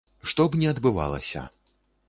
[0.29, 1.47] Што б не адбывалася.